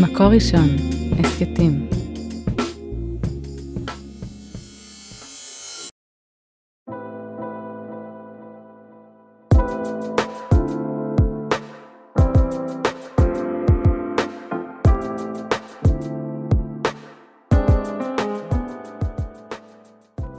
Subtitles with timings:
[0.00, 0.68] מקור ראשון,
[1.18, 1.88] הסכתים.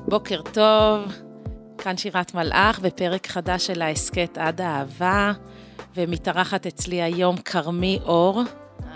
[0.08, 1.14] בוקר טוב,
[1.78, 5.32] כאן שירת מלאך בפרק חדש של ההסכת עד האהבה,
[5.96, 8.44] ומתארחת אצלי היום כרמי אור.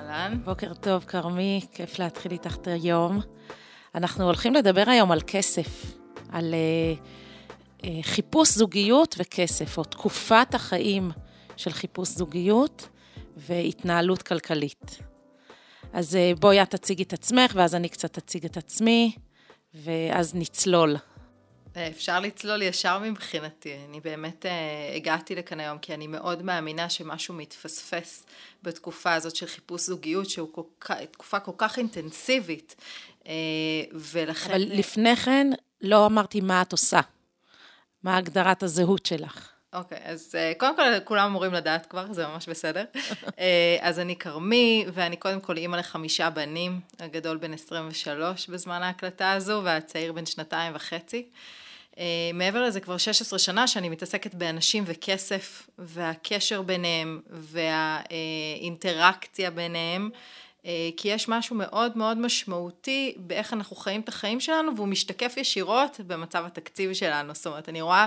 [0.09, 0.39] אהלן.
[0.43, 3.19] בוקר טוב, כרמי, כיף להתחיל איתך את היום.
[3.95, 5.97] אנחנו הולכים לדבר היום על כסף,
[6.29, 11.11] על uh, uh, חיפוש זוגיות וכסף, או תקופת החיים
[11.57, 12.89] של חיפוש זוגיות
[13.37, 14.99] והתנהלות כלכלית.
[15.93, 19.15] אז uh, בואי את תציגי את עצמך, ואז אני קצת אציג את עצמי,
[19.73, 20.95] ואז נצלול.
[21.77, 23.77] אפשר לצלול ישר מבחינתי.
[23.89, 28.25] אני באמת uh, הגעתי לכאן היום כי אני מאוד מאמינה שמשהו מתפספס
[28.63, 32.75] בתקופה הזאת של חיפוש זוגיות, שהוא כל כך, תקופה כל כך אינטנסיבית,
[33.23, 33.27] uh,
[33.93, 34.49] ולכן...
[34.49, 35.47] אבל לפני כן
[35.81, 37.01] לא אמרתי מה את עושה.
[38.03, 39.58] מה הגדרת הזהות שלך?
[39.73, 42.83] אוקיי, okay, אז uh, קודם כל כולם אמורים לדעת כבר, זה ממש בסדר.
[42.93, 42.97] uh,
[43.81, 49.61] אז אני כרמי, ואני קודם כל אימא לחמישה בנים, הגדול בן 23 בזמן ההקלטה הזו,
[49.63, 51.25] והצעיר בן שנתיים וחצי.
[51.93, 51.97] Uh,
[52.33, 60.09] מעבר לזה כבר 16 שנה שאני מתעסקת באנשים וכסף, והקשר ביניהם, והאינטראקציה ביניהם.
[60.65, 65.33] אה, כי יש משהו מאוד מאוד משמעותי באיך אנחנו חיים את החיים שלנו, והוא משתקף
[65.37, 67.35] ישירות במצב התקציב שלנו.
[67.35, 68.05] זאת אומרת, אני רואה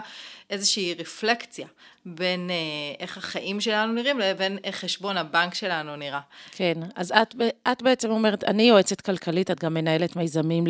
[0.50, 1.67] איזושהי רפלקציה
[2.06, 2.55] בין אה,
[2.98, 6.20] איך החיים שלנו נראים לבין איך חשבון הבנק שלנו נראה.
[6.50, 7.34] כן, אז את,
[7.72, 10.64] את בעצם אומרת, אני יועצת כלכלית, את גם מנהלת מיזמים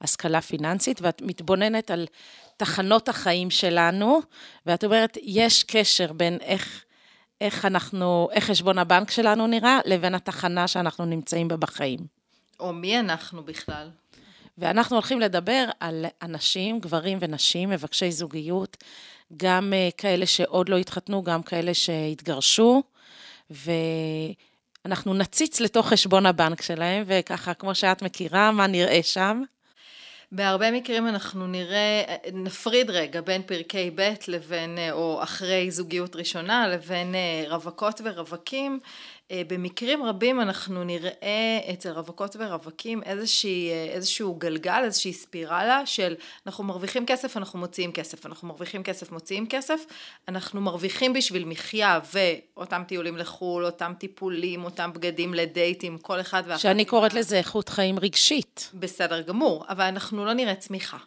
[0.00, 2.06] להשכלה פיננסית, ואת מתבוננת על
[2.56, 4.20] תחנות החיים שלנו,
[4.66, 6.85] ואת אומרת, יש קשר בין איך...
[7.40, 11.98] איך אנחנו, איך חשבון הבנק שלנו נראה, לבין התחנה שאנחנו נמצאים בה בחיים.
[12.60, 13.90] או מי אנחנו בכלל.
[14.58, 18.76] ואנחנו הולכים לדבר על אנשים, גברים ונשים, מבקשי זוגיות,
[19.36, 22.82] גם אה, כאלה שעוד לא התחתנו, גם כאלה שהתגרשו,
[23.50, 29.42] ואנחנו נציץ לתוך חשבון הבנק שלהם, וככה, כמו שאת מכירה, מה נראה שם.
[30.32, 37.14] בהרבה מקרים אנחנו נראה, נפריד רגע בין פרקי ב' לבין, או אחרי זוגיות ראשונה, לבין
[37.14, 38.80] אה, רווקות ורווקים.
[39.30, 46.14] אה, במקרים רבים אנחנו נראה אצל רווקות ורווקים איזושהי, אה, איזשהו גלגל, איזושהי ספירלה של
[46.46, 49.80] אנחנו מרוויחים כסף, אנחנו מוציאים כסף, אנחנו מרוויחים כסף, מוציאים כסף,
[50.28, 56.60] אנחנו מרוויחים בשביל מחיה ואותם טיולים לחו"ל, אותם טיפולים, אותם בגדים לדייטים, כל אחד ואחת.
[56.60, 58.70] שאני קוראת לזה איכות חיים רגשית.
[58.74, 60.98] בסדר גמור, אבל אנחנו לא נראה צמיחה.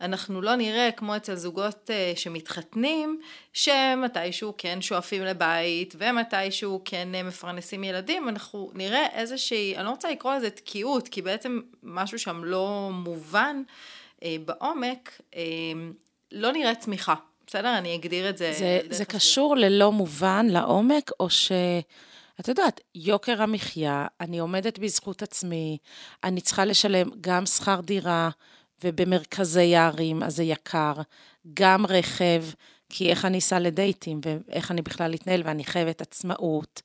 [0.00, 3.20] אנחנו לא נראה כמו אצל זוגות אה, שמתחתנים,
[3.52, 10.10] שמתישהו כן שואפים לבית, ומתישהו כן אה, מפרנסים ילדים, אנחנו נראה איזושהי, אני לא רוצה
[10.10, 13.62] לקרוא לזה תקיעות, כי בעצם משהו שם לא מובן
[14.22, 15.20] אה, בעומק,
[16.32, 17.14] לא נראה צמיחה.
[17.46, 17.78] בסדר?
[17.78, 18.52] אני אגדיר את זה.
[18.58, 21.52] זה, זה קשור ללא מובן, לעומק, או ש...
[22.40, 25.78] את יודעת, יוקר המחיה, אני עומדת בזכות עצמי,
[26.24, 28.30] אני צריכה לשלם גם שכר דירה,
[28.84, 30.92] ובמרכזי הערים, אז זה יקר.
[31.54, 32.44] גם רכב,
[32.88, 36.82] כי איך אני אסע לדייטים, ואיך אני בכלל אתנהל, ואני חייבת עצמאות.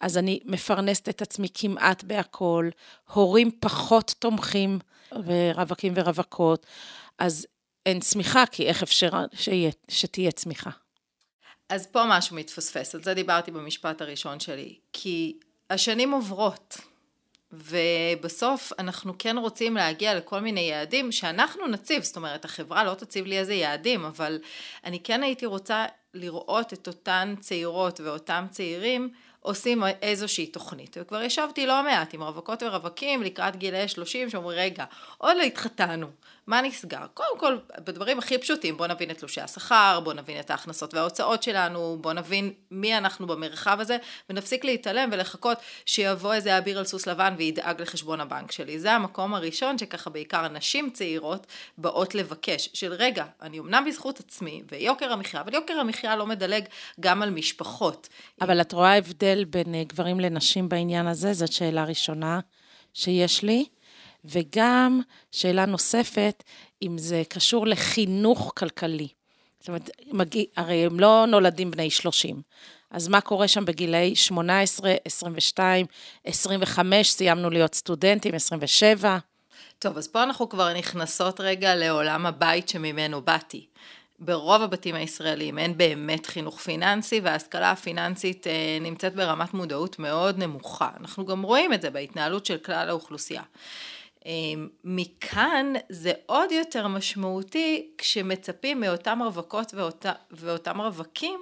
[0.00, 2.70] אז אני מפרנסת את עצמי כמעט בהכול.
[3.12, 4.78] הורים פחות תומכים,
[5.24, 6.66] ורווקים ורווקות,
[7.18, 7.46] אז
[7.86, 10.70] אין צמיחה, כי איך אפשר שיה, שתהיה צמיחה?
[11.68, 14.78] אז פה משהו מתפספס, על זה דיברתי במשפט הראשון שלי.
[14.92, 15.38] כי
[15.70, 16.78] השנים עוברות,
[17.52, 23.26] ובסוף אנחנו כן רוצים להגיע לכל מיני יעדים שאנחנו נציב, זאת אומרת החברה לא תציב
[23.26, 24.38] לי איזה יעדים, אבל
[24.84, 30.96] אני כן הייתי רוצה לראות את אותן צעירות ואותם צעירים עושים איזושהי תוכנית.
[31.00, 34.84] וכבר ישבתי לא מעט עם רווקות ורווקים לקראת גילאי 30 שאומרים רגע,
[35.18, 36.06] עוד לא התחתנו,
[36.50, 37.06] מה נסגר?
[37.14, 41.42] קודם כל, בדברים הכי פשוטים, בוא נבין את תלושי השכר, בוא נבין את ההכנסות וההוצאות
[41.42, 43.96] שלנו, בוא נבין מי אנחנו במרחב הזה,
[44.30, 48.78] ונפסיק להתעלם ולחכות שיבוא איזה אביר על סוס לבן וידאג לחשבון הבנק שלי.
[48.78, 51.46] זה המקום הראשון שככה בעיקר נשים צעירות
[51.78, 56.64] באות לבקש, של רגע, אני אמנם בזכות עצמי ויוקר המחיה, אבל יוקר המחיה לא מדלג
[57.00, 58.08] גם על משפחות.
[58.40, 61.32] אבל את רואה הבדל בין אה, גברים לנשים בעניין הזה?
[61.32, 62.40] זאת שאלה ראשונה
[62.94, 63.64] שיש לי.
[64.24, 65.00] וגם
[65.32, 66.42] שאלה נוספת,
[66.82, 69.08] אם זה קשור לחינוך כלכלי.
[69.60, 72.42] זאת אומרת, מגיע, הרי הם לא נולדים בני 30.
[72.90, 75.86] אז מה קורה שם בגילאי 18, 22,
[76.24, 79.18] 25, סיימנו להיות סטודנטים, 27?
[79.78, 83.66] טוב, אז פה אנחנו כבר נכנסות רגע לעולם הבית שממנו באתי.
[84.18, 90.88] ברוב הבתים הישראלים אין באמת חינוך פיננסי וההשכלה הפיננסית אה, נמצאת ברמת מודעות מאוד נמוכה.
[91.00, 93.42] אנחנו גם רואים את זה בהתנהלות של כלל האוכלוסייה.
[94.26, 94.32] אה,
[94.84, 101.40] מכאן זה עוד יותר משמעותי כשמצפים מאותם רווקות ואותה, ואותם רווקים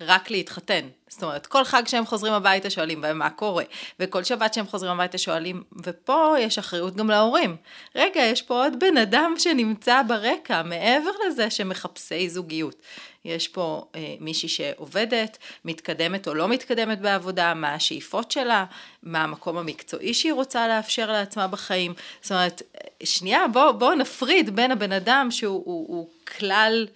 [0.00, 0.88] רק להתחתן.
[1.08, 3.64] זאת אומרת, כל חג שהם חוזרים הביתה שואלים בהם מה קורה,
[4.00, 7.56] וכל שבת שהם חוזרים הביתה שואלים, ופה יש אחריות גם להורים.
[7.94, 12.76] רגע, יש פה עוד בן אדם שנמצא ברקע, מעבר לזה שמחפשי זוגיות.
[13.24, 18.64] יש פה אה, מישהי שעובדת, מתקדמת או לא מתקדמת בעבודה, מה השאיפות שלה,
[19.02, 21.94] מה המקום המקצועי שהיא רוצה לאפשר לעצמה בחיים.
[22.22, 22.62] זאת אומרת,
[23.02, 26.08] שנייה, בואו בוא נפריד בין הבן אדם שהוא הוא, הוא
[26.38, 26.86] כלל...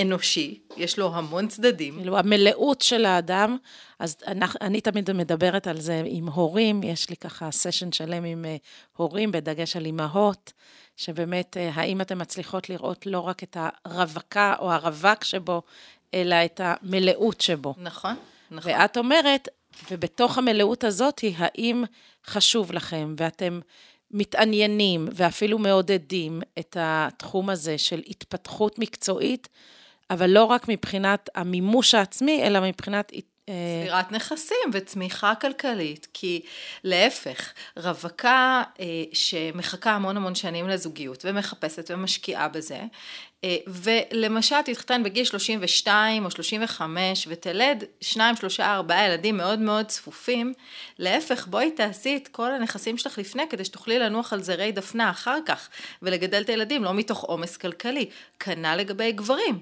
[0.00, 1.96] אנושי, יש לו המון צדדים.
[1.96, 3.56] כאילו, המלאות של האדם,
[3.98, 8.44] אז אני, אני תמיד מדברת על זה עם הורים, יש לי ככה סשן שלם עם
[8.44, 8.62] uh,
[8.96, 10.52] הורים, בדגש על אימהות,
[10.96, 15.62] שבאמת, uh, האם אתן מצליחות לראות לא רק את הרווקה או הרווק שבו,
[16.14, 17.74] אלא את המלאות שבו.
[17.78, 18.14] נכון,
[18.50, 18.72] נכון.
[18.72, 19.48] ואת אומרת,
[19.90, 21.84] ובתוך המלאות הזאת, האם
[22.26, 23.60] חשוב לכם, ואתם
[24.10, 29.48] מתעניינים ואפילו מעודדים את התחום הזה של התפתחות מקצועית,
[30.12, 33.12] אבל לא רק מבחינת המימוש העצמי, אלא מבחינת...
[33.46, 36.40] צבירת אה, נכסים וצמיחה כלכלית, כי
[36.84, 42.80] להפך, רווקה אה, שמחכה המון המון שנים לזוגיות ומחפשת ומשקיעה בזה,
[43.44, 50.52] אה, ולמשל תתחתן בגיל 32 או 35 ותלד שניים, שלושה, ארבעה ילדים מאוד מאוד צפופים,
[50.98, 55.38] להפך בואי תעשי את כל הנכסים שלך לפני כדי שתוכלי לנוח על זרי דפנה אחר
[55.46, 55.68] כך
[56.02, 59.58] ולגדל את הילדים לא מתוך עומס כלכלי, כנ"ל לגבי גברים.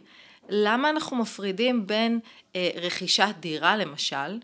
[0.49, 2.21] למה אנחנו מפרידים בין
[2.57, 4.39] אה, רכישת דירה למשל,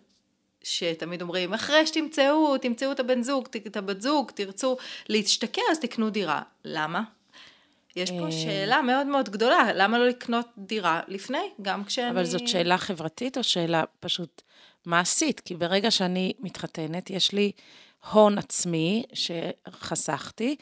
[0.62, 4.76] שתמיד אומרים, אחרי שתמצאו, תמצאו את הבן זוג, את הבת זוג, תרצו
[5.08, 6.43] להשתקע, אז תקנו דירה.
[6.64, 7.02] למה?
[7.96, 8.32] יש פה אה.
[8.32, 12.10] שאלה מאוד מאוד גדולה, למה לא לקנות דירה לפני, גם כשאני...
[12.10, 14.42] אבל זאת שאלה חברתית או שאלה פשוט
[14.87, 15.40] מעשית?
[15.40, 17.52] כי ברגע שאני מתחתנת, יש לי
[18.12, 20.56] הון עצמי שחסכתי,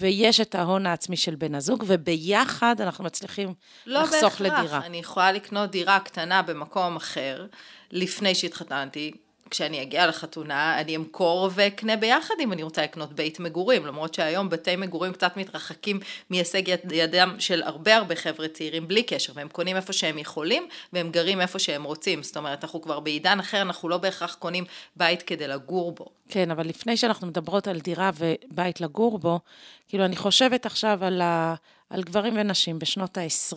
[0.00, 3.54] ויש את ההון העצמי של בן הזוג, וביחד אנחנו מצליחים
[3.86, 4.40] לא לחסוך בהכרח.
[4.40, 4.62] לדירה.
[4.62, 7.46] לא בהכרח, אני יכולה לקנות דירה קטנה במקום אחר,
[7.90, 9.12] לפני שהתחתנתי,
[9.50, 14.48] כשאני אגיע לחתונה, אני אמכור ואקנה ביחד אם אני רוצה לקנות בית מגורים, למרות שהיום
[14.48, 16.00] בתי מגורים קצת מתרחקים
[16.30, 20.68] מהישג יד, ידם של הרבה הרבה חבר'ה צעירים בלי קשר, והם קונים איפה שהם יכולים,
[20.92, 22.22] והם גרים איפה שהם רוצים.
[22.22, 24.64] זאת אומרת, אנחנו כבר בעידן אחר, אנחנו לא בהכרח קונים
[24.96, 26.06] בית כדי לגור בו.
[26.28, 29.40] כן, אבל לפני שאנחנו מדברות על דירה ובית לגור בו,
[29.88, 31.54] כאילו, אני חושבת עכשיו על, ה,
[31.90, 33.56] על גברים ונשים בשנות ה-20,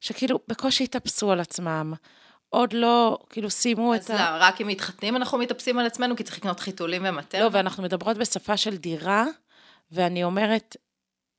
[0.00, 1.94] שכאילו בקושי התאפסו על עצמם.
[2.50, 4.14] עוד לא, כאילו, סיימו את ה...
[4.14, 7.44] אז למה, רק אם מתחתנים אנחנו מתאפסים על עצמנו, כי צריך לקנות חיתולים ומטר?
[7.44, 9.24] לא, ואנחנו מדברות בשפה של דירה,
[9.92, 10.76] ואני אומרת,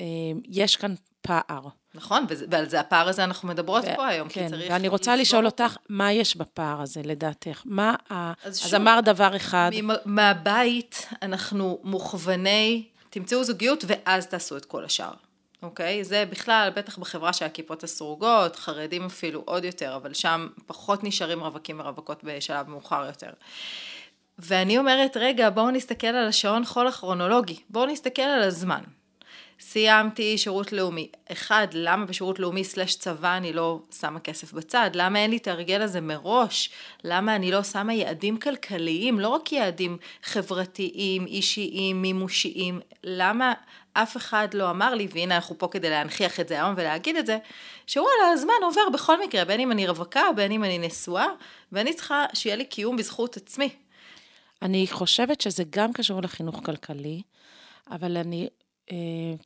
[0.01, 0.05] אה,
[0.47, 1.61] יש כאן פער.
[1.93, 4.71] נכון, ועל זה הפער הזה אנחנו מדברות ו- פה היום, כן, כי צריך...
[4.71, 5.45] ואני רוצה לשאול.
[5.45, 7.61] אותך, מה יש בפער הזה, לדעתך?
[7.65, 8.33] מה ה...
[8.43, 9.71] אז, אז אמר דבר אחד.
[10.05, 15.13] מהבית אנחנו מוכווני, תמצאו זוגיות ואז תעשו את כל השאר.
[15.63, 16.03] אוקיי?
[16.03, 21.79] זה בכלל, בטח בחברה שהכיפות הסרוגות, חרדים אפילו עוד יותר, אבל שם פחות נשארים רווקים
[21.79, 23.29] ורווקות בשלב מאוחר יותר.
[24.39, 28.81] ואני אומרת, רגע, בואו נסתכל על השעון חול הכרונולוגי, בואו נסתכל על הזמן.
[29.59, 31.07] סיימתי שירות לאומי.
[31.31, 34.89] אחד, למה בשירות לאומי סלש צבא אני לא שמה כסף בצד?
[34.93, 36.69] למה אין לי את ההרגל הזה מראש?
[37.03, 42.79] למה אני לא שמה יעדים כלכליים, לא רק יעדים חברתיים, אישיים, מימושיים?
[43.03, 43.53] למה
[43.93, 47.25] אף אחד לא אמר לי, והנה אנחנו פה כדי להנכיח את זה היום ולהגיד את
[47.25, 47.37] זה,
[47.87, 51.27] שוואלה, הזמן עובר בכל מקרה, בין אם אני רווקה, בין אם אני נשואה,
[51.71, 53.69] ואני צריכה שיהיה לי קיום בזכות עצמי.
[54.61, 57.21] אני חושבת שזה גם קשור לחינוך כלכלי,
[57.91, 58.47] אבל אני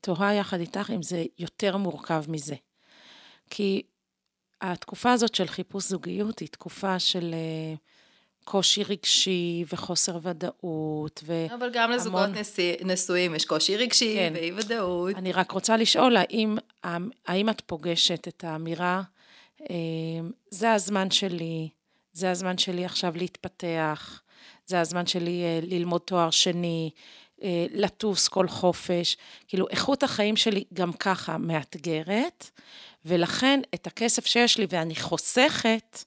[0.01, 2.55] תוהה יחד איתך אם זה יותר מורכב מזה.
[3.49, 3.81] כי
[4.61, 7.75] התקופה הזאת של חיפוש זוגיות היא תקופה של אה,
[8.43, 11.51] קושי רגשי וחוסר ודאות והמון...
[11.51, 14.33] אבל גם לזוגות נשיא, נשואים יש קושי רגשי כן.
[14.35, 15.15] ואי ודאות.
[15.15, 16.57] אני רק רוצה לשאול, האם,
[17.27, 19.01] האם את פוגשת את האמירה,
[19.61, 19.75] אה,
[20.49, 21.69] זה הזמן שלי,
[22.13, 24.21] זה הזמן שלי עכשיו להתפתח,
[24.65, 26.99] זה הזמן שלי ללמוד תואר שני, אה,
[27.71, 29.17] לטוס כל חופש.
[29.47, 32.49] כאילו, איכות החיים שלי גם ככה מאתגרת,
[33.05, 36.03] ולכן את הכסף שיש לי, ואני חוסכת,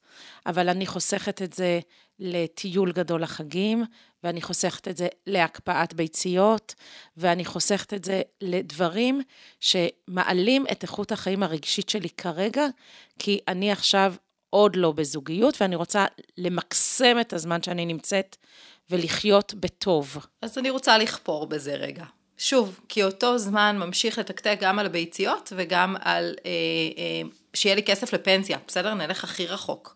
[0.46, 1.80] אבל אני חוסכת את זה
[2.18, 3.84] לטיול גדול לחגים,
[4.24, 6.74] ואני חוסכת את זה להקפאת ביציות,
[7.16, 9.20] ואני חוסכת את זה לדברים
[9.60, 12.66] שמעלים את איכות החיים הרגשית שלי כרגע,
[13.18, 14.14] כי אני עכשיו
[14.56, 16.06] עוד לא בזוגיות, ואני רוצה
[16.38, 18.36] למקסם את הזמן שאני נמצאת
[18.90, 20.16] ולחיות בטוב.
[20.42, 22.04] אז אני רוצה לכפור בזה רגע.
[22.38, 26.50] שוב, כי אותו זמן ממשיך לתקתק גם על הביציות וגם על אה,
[26.98, 28.94] אה, שיהיה לי כסף לפנסיה, בסדר?
[28.94, 29.94] נלך הכי רחוק.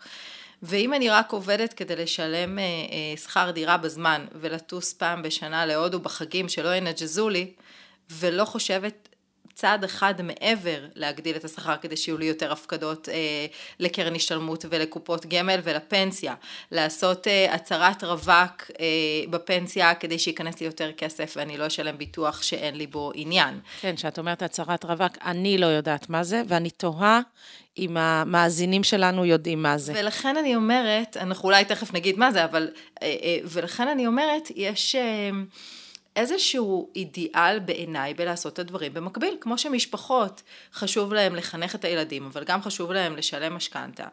[0.62, 6.00] ואם אני רק עובדת כדי לשלם אה, אה, שכר דירה בזמן ולטוס פעם בשנה להודו
[6.00, 7.52] בחגים שלא ינג'זו לי,
[8.10, 9.08] ולא חושבת
[9.54, 13.46] צעד אחד מעבר להגדיל את השכר כדי שיהיו לי יותר הפקדות אה,
[13.78, 16.34] לקרן השתלמות ולקופות גמל ולפנסיה,
[16.70, 18.86] לעשות אה, הצהרת רווק אה,
[19.30, 23.60] בפנסיה כדי שייכנס לי יותר כסף ואני לא אשלם ביטוח שאין לי בו עניין.
[23.80, 27.20] כן, כשאת אומרת הצהרת רווק, אני לא יודעת מה זה, ואני תוהה
[27.78, 29.92] אם המאזינים שלנו יודעים מה זה.
[29.96, 32.68] ולכן אני אומרת, אנחנו אולי תכף נגיד מה זה, אבל,
[33.02, 34.94] אה, אה, ולכן אני אומרת, יש...
[34.94, 35.30] אה,
[36.16, 42.44] איזשהו אידיאל בעיניי בלעשות את הדברים במקביל, כמו שמשפחות חשוב להם לחנך את הילדים, אבל
[42.44, 44.06] גם חשוב להם לשלם משכנתה.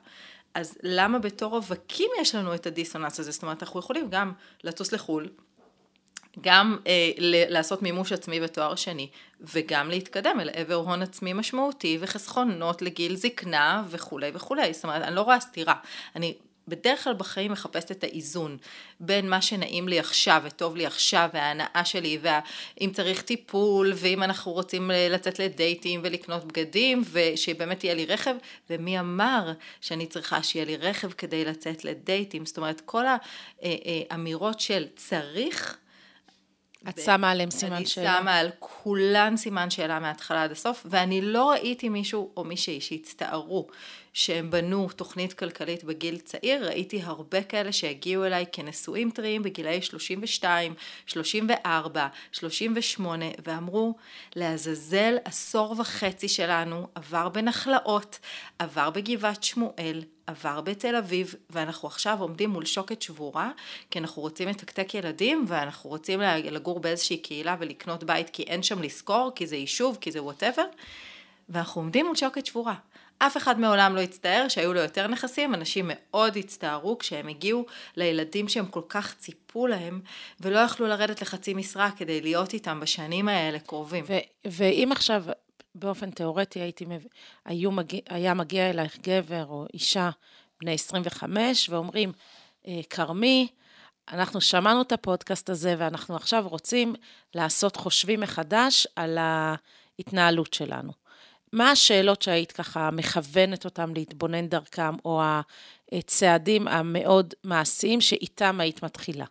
[0.53, 3.31] אז למה בתור רווקים יש לנו את הדיסוננס הזה?
[3.31, 5.29] זאת אומרת, אנחנו יכולים גם לטוס לחו"ל,
[6.41, 9.09] גם אה, ל- לעשות מימוש עצמי בתואר שני,
[9.41, 14.73] וגם להתקדם אל עבר הון עצמי משמעותי וחסכונות לגיל זקנה וכולי וכולי.
[14.73, 15.75] זאת אומרת, אני לא רואה סתירה.
[16.15, 18.57] אני בדרך כלל בחיים מחפשת את האיזון
[18.99, 24.51] בין מה שנעים לי עכשיו וטוב לי עכשיו וההנאה שלי ואם צריך טיפול ואם אנחנו
[24.51, 28.35] רוצים לצאת לדייטים ולקנות בגדים ושבאמת יהיה לי רכב
[28.69, 33.05] ומי אמר שאני צריכה שיהיה לי רכב כדי לצאת לדייטים זאת אומרת כל
[33.61, 35.77] האמירות של צריך
[36.89, 38.17] את שמה עליהם סימן שאלה.
[38.17, 42.81] אני שמה על כולן סימן שאלה מההתחלה עד הסוף, ואני לא ראיתי מישהו או מישהי
[42.81, 43.67] שהצטערו
[44.17, 50.73] שהם בנו תוכנית כלכלית בגיל צעיר, ראיתי הרבה כאלה שהגיעו אליי כנשואים טריים בגילאי 32,
[51.05, 53.95] 34, 38, ואמרו,
[54.35, 58.19] לעזאזל עשור וחצי שלנו עבר בנחלאות,
[58.59, 63.51] עבר בגבעת שמואל, עבר בתל אביב, ואנחנו עכשיו עומדים מול שוקת שבורה,
[63.91, 68.81] כי אנחנו רוצים לתקתק ילדים, ואנחנו רוצים לגור באיזושהי קהילה ולקנות בית כי אין שם
[68.81, 70.65] לשכור, כי זה יישוב, כי זה וואטאבר,
[71.49, 72.75] ואנחנו עומדים מול שוקת שבורה.
[73.19, 78.47] אף אחד מעולם לא הצטער שהיו לו יותר נכסים, אנשים מאוד הצטערו כשהם הגיעו לילדים
[78.47, 80.01] שהם כל כך ציפו להם,
[80.41, 84.05] ולא יכלו לרדת לחצי משרה כדי להיות איתם בשנים האלה קרובים.
[84.07, 85.23] ו- ואם עכשיו,
[85.75, 86.85] באופן תיאורטי, הייתי,
[87.45, 90.09] היו מגיע, היה מגיע אלייך גבר או אישה
[90.61, 92.11] בני 25, ואומרים,
[92.67, 93.47] אה, כרמי,
[94.11, 96.95] אנחנו שמענו את הפודקאסט הזה, ואנחנו עכשיו רוצים
[97.35, 101.06] לעשות חושבים מחדש על ההתנהלות שלנו.
[101.53, 105.21] מה השאלות שהיית ככה מכוונת אותם להתבונן דרכם, או
[105.91, 109.25] הצעדים המאוד מעשיים שאיתם היית מתחילה?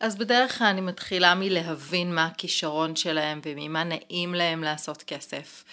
[0.00, 5.64] אז בדרך כלל אני מתחילה מלהבין מה הכישרון שלהם וממה נעים להם לעשות כסף.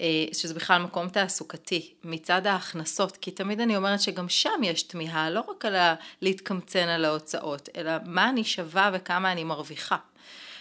[0.00, 5.30] אה, שזה בכלל מקום תעסוקתי, מצד ההכנסות, כי תמיד אני אומרת שגם שם יש תמיהה,
[5.30, 5.74] לא רק על
[6.22, 9.96] להתקמצן על ההוצאות, אלא מה אני שווה וכמה אני מרוויחה.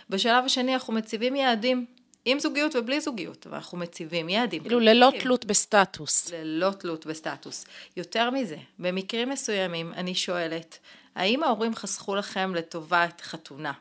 [0.10, 1.86] בשלב השני אנחנו מציבים יעדים
[2.25, 4.62] עם זוגיות ובלי זוגיות, ואנחנו מציבים יעדים.
[4.62, 6.32] כאילו ללא תלות בסטטוס.
[6.34, 7.66] ללא תלות בסטטוס.
[7.98, 10.80] יותר מזה, במקרים מסוימים אני שואלת,
[11.16, 13.74] האם ההורים חסכו לכם לטובת חתונה?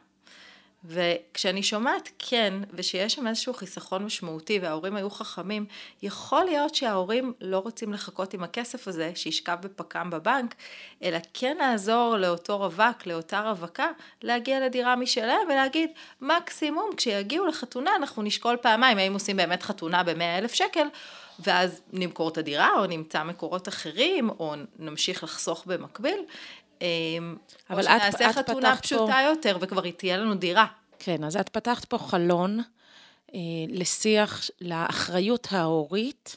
[0.85, 5.67] וכשאני שומעת כן, ושיש שם איזשהו חיסכון משמעותי וההורים היו חכמים,
[6.03, 10.55] יכול להיות שההורים לא רוצים לחכות עם הכסף הזה שישכב בפק"ם בבנק,
[11.03, 13.89] אלא כן לעזור לאותו רווק, לאותה רווקה,
[14.23, 20.39] להגיע לדירה משלהם ולהגיד, מקסימום כשיגיעו לחתונה אנחנו נשקול פעמיים האם עושים באמת חתונה במאה
[20.39, 20.87] אלף שקל,
[21.41, 26.25] ואז נמכור את הדירה או נמצא מקורות אחרים או נמשיך לחסוך במקביל,
[27.71, 29.21] אבל או שנעשה חתונה פשוטה פה...
[29.21, 30.67] יותר וכבר תהיה לנו דירה.
[30.99, 32.61] כן, אז את פתחת פה חלון
[33.35, 36.37] אה, לשיח, לאחריות ההורית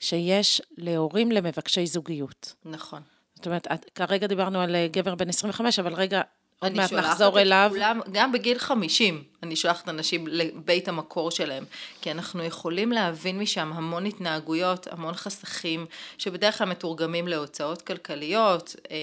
[0.00, 2.54] שיש להורים למבקשי זוגיות.
[2.64, 3.02] נכון.
[3.34, 6.22] זאת אומרת, את, כרגע דיברנו על אה, גבר בן 25, אבל רגע,
[6.70, 7.68] מעט נחזור אליו.
[7.72, 11.64] כולם, גם בגיל 50 אני שולחת אנשים לבית המקור שלהם,
[12.00, 15.86] כי אנחנו יכולים להבין משם המון התנהגויות, המון חסכים,
[16.18, 18.96] שבדרך כלל מתורגמים להוצאות כלכליות, אה,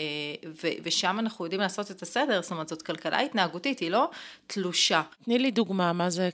[0.84, 4.10] ושם אנחנו יודעים לעשות את הסדר, זאת אומרת זאת כלכלה התנהגותית, היא לא
[4.48, 5.02] תלושה.
[5.26, 6.30] תני לי דוגמה, מה זה...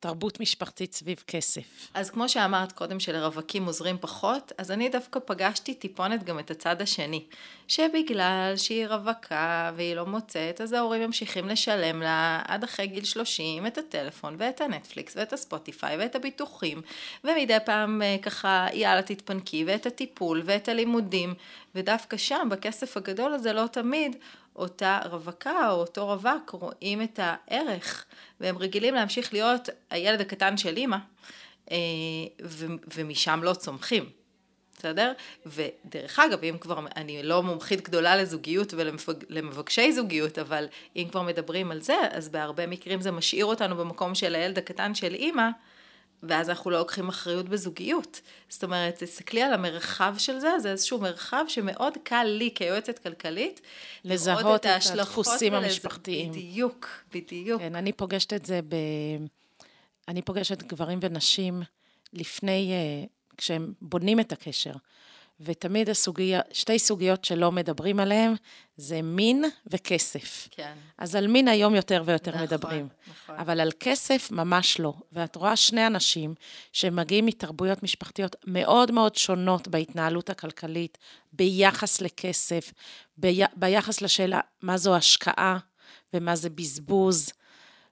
[0.00, 1.90] תרבות משפחתית סביב כסף.
[1.94, 6.82] אז כמו שאמרת קודם שלרווקים עוזרים פחות, אז אני דווקא פגשתי טיפונת גם את הצד
[6.82, 7.24] השני.
[7.68, 13.66] שבגלל שהיא רווקה והיא לא מוצאת, אז ההורים ממשיכים לשלם לה עד אחרי גיל 30
[13.66, 16.82] את הטלפון ואת הנטפליקס ואת הספוטיפיי ואת הביטוחים,
[17.24, 21.34] ומדי פעם אה, ככה יאללה תתפנקי ואת הטיפול ואת הלימודים,
[21.74, 24.16] ודווקא שם בכסף הגדול הזה לא תמיד
[24.56, 28.04] אותה רווקה או אותו רווק רואים את הערך
[28.40, 30.96] והם רגילים להמשיך להיות הילד הקטן של אימא
[31.70, 31.76] אה,
[32.94, 34.10] ומשם לא צומחים.
[34.78, 35.12] בסדר?
[35.46, 41.70] ודרך אגב, אם כבר, אני לא מומחית גדולה לזוגיות ולמבקשי זוגיות, אבל אם כבר מדברים
[41.70, 45.48] על זה, אז בהרבה מקרים זה משאיר אותנו במקום של הילד הקטן של אימא,
[46.22, 48.20] ואז אנחנו לא לוקחים אחריות בזוגיות.
[48.48, 53.60] זאת אומרת, תסתכלי על המרחב של זה, זה איזשהו מרחב שמאוד קל לי כיועצת כלכלית,
[54.04, 55.64] לזהות את, את הדפוסים ולז...
[55.64, 56.32] המשפחתיים.
[56.32, 57.60] בדיוק, בדיוק.
[57.60, 58.76] כן, אני פוגשת את זה ב...
[60.08, 61.62] אני פוגשת גברים ונשים
[62.12, 63.04] לפני, אה,
[63.36, 64.72] כשהם בונים את הקשר.
[65.40, 68.34] ותמיד הסוגיה, שתי סוגיות שלא מדברים עליהן,
[68.76, 70.48] זה מין וכסף.
[70.50, 70.72] כן.
[70.98, 72.88] אז על מין היום יותר ויותר נכון, מדברים.
[73.08, 73.36] נכון.
[73.36, 74.94] אבל על כסף ממש לא.
[75.12, 76.34] ואת רואה שני אנשים
[76.72, 80.98] שמגיעים מתרבויות משפחתיות מאוד מאוד שונות בהתנהלות הכלכלית,
[81.32, 82.72] ביחס לכסף,
[83.16, 85.58] בי, ביחס לשאלה מה זו השקעה
[86.14, 87.32] ומה זה בזבוז.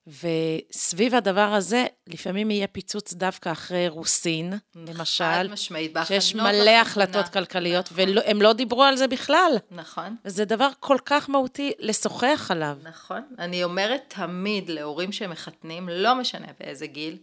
[0.07, 5.25] וסביב הדבר הזה, לפעמים יהיה פיצוץ דווקא אחרי רוסין, למשל.
[5.25, 8.19] חד משמעית, שיש מלא החלטות כלכליות, נכון.
[8.19, 9.53] והם לא דיברו על זה בכלל.
[9.71, 10.17] נכון.
[10.25, 12.79] זה דבר כל כך מהותי לשוחח עליו.
[12.83, 13.23] נכון.
[13.39, 17.19] אני אומרת תמיד להורים שמחתנים, לא משנה באיזה גיל,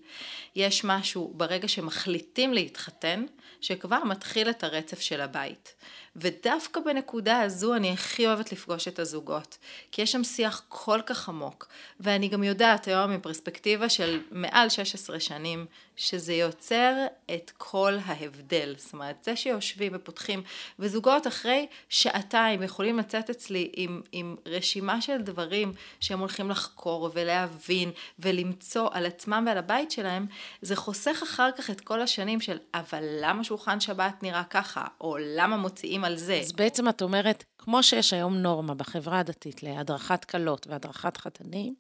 [0.56, 3.26] יש משהו ברגע שמחליטים להתחתן,
[3.62, 5.74] שכבר מתחיל את הרצף של הבית.
[6.16, 9.58] ודווקא בנקודה הזו אני הכי אוהבת לפגוש את הזוגות,
[9.92, 11.68] כי יש שם שיח כל כך עמוק,
[12.00, 15.66] ואני גם יודעת היום מפרספקטיבה של מעל 16 שנים,
[15.96, 16.94] שזה יוצר
[17.34, 18.76] את כל ההבדל.
[18.78, 20.44] זאת אומרת, זה שיושבים ופותחים,
[20.80, 27.92] וזוגות אחרי שעתיים יכולים לצאת אצלי עם, עם רשימה של דברים שהם הולכים לחקור ולהבין
[28.20, 30.26] ולמצוא על עצמם ועל הבית שלהם,
[30.62, 35.18] זה חוסך אחר כך את כל השנים של אבל למה שולחן שבת נראה ככה, או
[35.20, 36.34] למה מוציאים על זה.
[36.36, 41.76] אז בעצם את אומרת, כמו שיש היום נורמה בחברה הדתית להדרכת כלות והדרכת חתנים,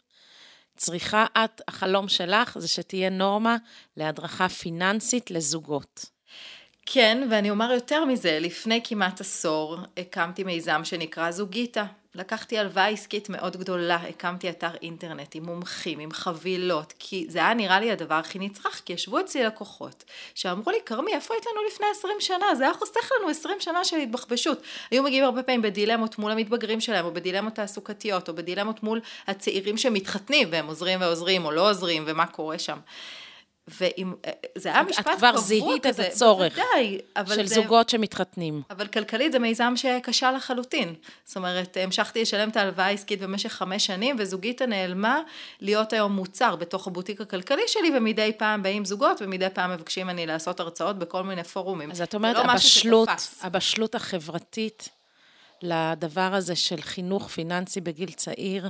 [0.77, 3.57] צריכה את, החלום שלך זה שתהיה נורמה
[3.97, 6.05] להדרכה פיננסית לזוגות.
[6.85, 11.85] כן, ואני אומר יותר מזה, לפני כמעט עשור הקמתי מיזם שנקרא זוגיתה.
[12.15, 17.53] לקחתי הלוואה עסקית מאוד גדולה, הקמתי אתר אינטרנט עם מומחים, עם חבילות, כי זה היה
[17.53, 20.03] נראה לי הדבר הכי נצרך, כי ישבו אצלי לקוחות,
[20.35, 22.55] שאמרו לי, כרמי, איפה היית לנו לפני 20 שנה?
[22.55, 24.61] זה היה חוסך לנו 20 שנה של התבחבשות.
[24.91, 29.77] היו מגיעים הרבה פעמים בדילמות מול המתבגרים שלהם, או בדילמות תעסוקתיות, או בדילמות מול הצעירים
[29.77, 32.77] שמתחתנים, והם עוזרים ועוזרים, או לא עוזרים, ומה קורה שם.
[33.67, 34.13] ואם,
[34.57, 35.27] זה היה משפט קבוע כזה.
[35.27, 36.57] את כבר זיהית את הצורך
[37.15, 38.61] בוודאי, של זה, זוגות שמתחתנים.
[38.69, 40.95] אבל כלכלית זה מיזם שקשה לחלוטין.
[41.25, 45.19] זאת אומרת, המשכתי לשלם את ההלוואה העסקית במשך חמש שנים, וזוגית נעלמה
[45.59, 50.25] להיות היום מוצר בתוך הבוטיק הכלכלי שלי, ומדי פעם באים זוגות, ומדי פעם מבקשים ממני
[50.25, 51.91] לעשות הרצאות בכל מיני פורומים.
[51.91, 53.09] אז את אומרת, לא הבשלות,
[53.41, 54.89] הבשלות החברתית
[55.61, 58.69] לדבר הזה של חינוך פיננסי בגיל צעיר,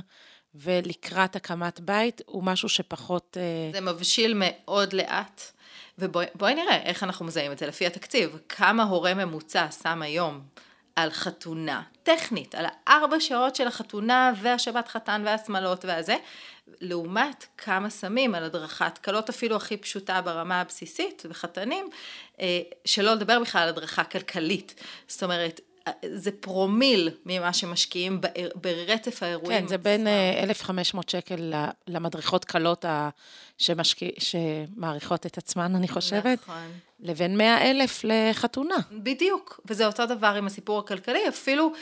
[0.54, 3.36] ולקראת הקמת בית, הוא משהו שפחות...
[3.40, 5.42] אה, זה מבשיל מאוד לאט.
[5.98, 8.38] ובואי נראה איך אנחנו מזהים את זה לפי התקציב.
[8.48, 10.40] כמה הורה ממוצע שם היום
[10.96, 16.16] על חתונה, טכנית, על הארבע שעות של החתונה והשבת חתן והשמלות והזה,
[16.80, 21.88] לעומת כמה שמים על הדרכת קלות אפילו הכי פשוטה ברמה הבסיסית וחתנים,
[22.40, 24.74] אה, שלא לדבר בכלל על הדרכה כלכלית.
[25.08, 25.60] זאת אומרת,
[26.14, 28.20] זה פרומיל ממה שמשקיעים
[28.54, 29.60] ברצף האירועים.
[29.60, 30.06] כן, זה בין
[30.42, 31.52] 1,500 אה, שקל
[31.88, 32.84] למדריכות קלות
[33.58, 36.72] שמשקיע, שמעריכות את עצמן, אני חושבת, נכון.
[37.00, 38.76] לבין 100 אלף לחתונה.
[38.92, 41.72] בדיוק, וזה אותו דבר עם הסיפור הכלכלי, אפילו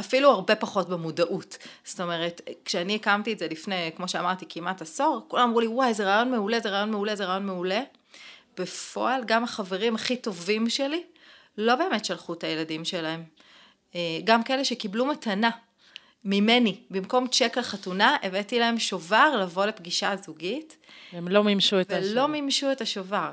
[0.00, 1.58] אפילו הרבה פחות במודעות.
[1.84, 5.94] זאת אומרת, כשאני הקמתי את זה לפני, כמו שאמרתי, כמעט עשור, כולם אמרו לי, וואי,
[5.94, 7.82] זה רעיון מעולה, זה רעיון מעולה, זה רעיון מעולה.
[8.58, 11.02] בפועל, גם החברים הכי טובים שלי,
[11.58, 13.24] לא באמת שלחו את הילדים שלהם.
[13.94, 15.50] אה, גם כאלה שקיבלו מתנה
[16.24, 20.76] ממני, במקום צ'ק לחתונה, הבאתי להם שובר לבוא לפגישה זוגית.
[21.12, 22.12] הם לא מימשו את השובר.
[22.12, 23.32] ולא מימשו את השובר.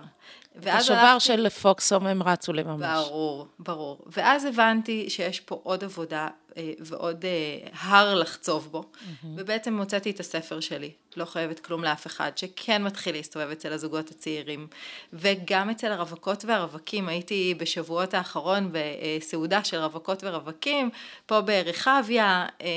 [0.61, 1.25] את השובר הלכתי...
[1.25, 2.85] של פוקסום הם רצו לממש.
[2.87, 4.05] ברור, ברור.
[4.07, 9.25] ואז הבנתי שיש פה עוד עבודה אה, ועוד אה, הר לחצוב בו, mm-hmm.
[9.37, 14.11] ובעצם מוצאתי את הספר שלי, לא חייבת כלום לאף אחד, שכן מתחיל להסתובב אצל הזוגות
[14.11, 14.67] הצעירים,
[15.13, 20.89] וגם אצל הרווקות והרווקים, הייתי בשבועות האחרון בסעודה של רווקות ורווקים,
[21.25, 22.67] פה ברחביה, אה,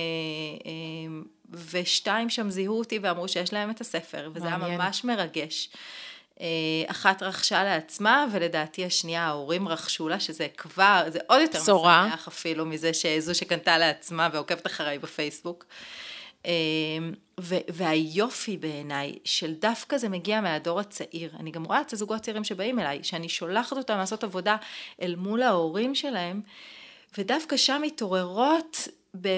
[1.71, 4.71] ושתיים שם זיהו אותי ואמרו שיש להם את הספר, וזה מעניין.
[4.71, 5.69] היה ממש מרגש.
[6.41, 6.47] אה,
[6.87, 12.07] אחת רכשה לעצמה, ולדעתי השנייה ההורים רכשו לה, שזה כבר, זה עוד יותר בשורה.
[12.07, 15.65] משמח אפילו מזה שזו שקנתה לעצמה ועוקבת אחריי בפייסבוק.
[16.47, 16.53] אה,
[17.69, 22.79] והיופי בעיניי של דווקא זה מגיע מהדור הצעיר, אני גם רואה את הזוגות הצעירים שבאים
[22.79, 24.57] אליי, שאני שולחת אותם לעשות עבודה
[25.03, 26.41] אל מול ההורים שלהם,
[27.19, 28.89] ודווקא שם מתעוררות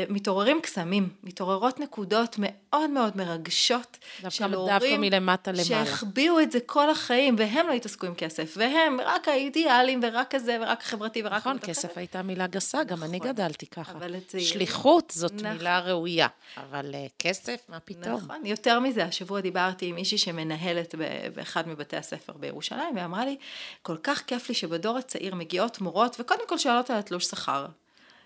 [0.08, 5.64] מתעוררים קסמים, מתעוררות נקודות מאוד מאוד מרגשות של הורים, מלמטה למעלה.
[5.64, 10.58] שהחביאו את זה כל החיים, והם לא התעסקו עם כסף, והם רק האידיאלים, ורק כזה,
[10.60, 11.32] ורק החברתי, ורק...
[11.32, 11.96] נכון, כסף אחרת.
[11.96, 13.92] הייתה מילה גסה, גם נכון, אני גדלתי ככה.
[13.92, 14.40] אבל את זה...
[14.40, 15.52] שליחות זאת נכון.
[15.52, 18.14] מילה ראויה, אבל uh, כסף, מה פתאום?
[18.14, 20.94] נכון, יותר מזה, השבוע דיברתי עם מישהי שמנהלת
[21.34, 23.36] באחד מבתי הספר בירושלים, ואמרה לי,
[23.82, 27.66] כל כך כיף לי שבדור הצעיר מגיעות מורות, וקודם כל שואלות על התלוש שכר.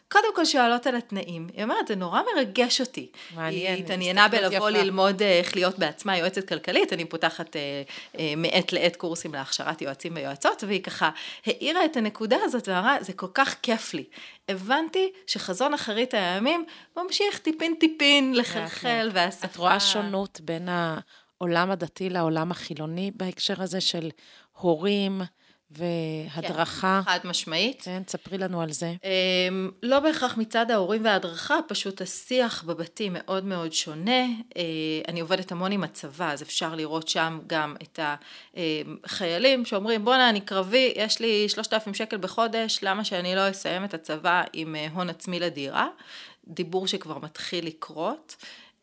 [0.08, 1.48] קודם כל שואלות על התנאים.
[1.54, 3.08] היא אומרת, זה נורא מרגש אותי.
[3.34, 3.74] מעניין.
[3.74, 7.82] היא התעניינה בלבוא ללמוד אה, איך להיות בעצמה יועצת כלכלית, אני פותחת אה,
[8.18, 11.10] אה, מעת לעת קורסים להכשרת יועצים ויועצות, והיא ככה
[11.46, 14.04] האירה את הנקודה הזאת ואמרה, זה כל כך כיף לי.
[14.48, 16.64] הבנתי שחזון אחרית הימים
[16.96, 19.46] ממשיך טיפין טיפין לחלחל, והשפה...
[19.46, 24.10] את רואה שונות בין העולם הדתי לעולם החילוני בהקשר הזה של
[24.52, 25.22] הורים,
[25.70, 27.00] והדרכה.
[27.04, 27.82] כן, חד משמעית.
[27.82, 28.94] כן, תספרי לנו על זה.
[29.04, 34.26] אמ, לא בהכרח מצד ההורים וההדרכה, פשוט השיח בבתים מאוד מאוד שונה.
[34.56, 34.62] אה,
[35.08, 38.00] אני עובדת המון עם הצבא, אז אפשר לראות שם גם את
[39.04, 43.94] החיילים שאומרים, בואנה, אני קרבי, יש לי 3,000 שקל בחודש, למה שאני לא אסיים את
[43.94, 45.88] הצבא עם אה, הון עצמי לדירה?
[46.48, 48.36] דיבור שכבר מתחיל לקרות.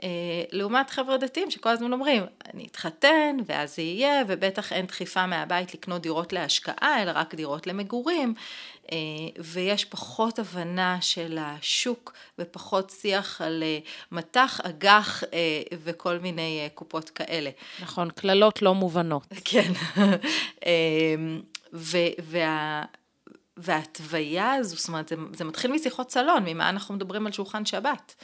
[0.03, 5.25] אה, לעומת חבר'ה דתיים שכל הזמן אומרים, אני אתחתן ואז זה יהיה, ובטח אין דחיפה
[5.25, 8.33] מהבית לקנות דירות להשקעה, אלא רק דירות למגורים,
[8.91, 8.97] אה,
[9.39, 13.79] ויש פחות הבנה של השוק ופחות שיח על אה,
[14.11, 15.23] מטח, אג"ח
[15.83, 17.49] וכל מיני קופות כאלה.
[17.81, 19.27] נכון, קללות לא מובנות.
[19.45, 19.71] כן,
[21.73, 22.83] וה...
[23.57, 28.15] וההתוויה הזו, זאת אומרת, זה, זה מתחיל משיחות סלון, ממה אנחנו מדברים על שולחן שבת.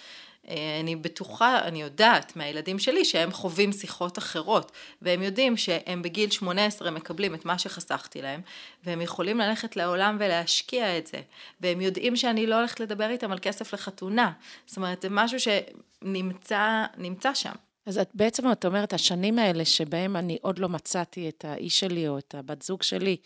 [0.49, 6.29] אה, אני בטוחה, אני יודעת מהילדים שלי שהם חווים שיחות אחרות, והם יודעים שהם בגיל
[6.29, 8.41] 18 מקבלים את מה שחסכתי להם,
[8.83, 11.21] והם יכולים ללכת לעולם ולהשקיע את זה,
[11.61, 14.31] והם יודעים שאני לא הולכת לדבר איתם על כסף לחתונה,
[14.65, 17.53] זאת אומרת זה משהו שנמצא שם.
[17.85, 22.07] אז את בעצם, את אומרת, השנים האלה שבהם אני עוד לא מצאתי את האיש שלי
[22.07, 23.17] או את הבת זוג שלי,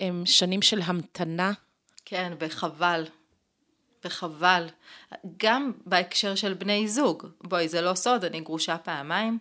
[0.00, 1.52] הם שנים של המתנה?
[2.04, 3.04] כן, וחבל.
[4.04, 4.66] וחבל.
[5.36, 9.38] גם בהקשר של בני זוג, בואי, זה לא סוד, אני גרושה פעמיים.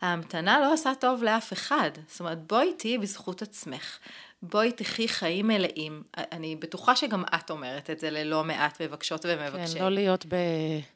[0.00, 1.90] ההמתנה לא עושה טוב לאף אחד.
[2.08, 3.98] זאת אומרת, בואי תהיי בזכות עצמך.
[4.42, 6.02] בואי תחי חיים מלאים.
[6.16, 9.78] אני בטוחה שגם את אומרת את זה ללא מעט מבקשות ומבקשים.
[9.78, 10.34] כן, לא להיות ב...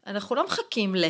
[0.07, 1.05] אנחנו לא מחכים ל...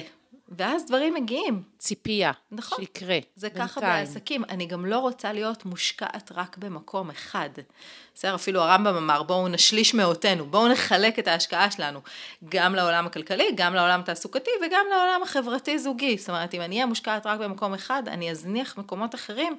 [0.50, 1.62] ואז דברים מגיעים.
[1.78, 3.18] ציפייה, נכון, שיקרה.
[3.36, 3.68] זה בינתיים.
[3.68, 4.44] ככה בעסקים.
[4.44, 7.50] אני גם לא רוצה להיות מושקעת רק במקום אחד.
[8.14, 12.00] בסדר, אפילו הרמב"ם אמר, בואו נשליש מאותנו, בואו נחלק את ההשקעה שלנו,
[12.48, 16.18] גם לעולם הכלכלי, גם לעולם התעסוקתי וגם לעולם החברתי-זוגי.
[16.18, 19.56] זאת אומרת, אם אני אהיה מושקעת רק במקום אחד, אני אזניח מקומות אחרים,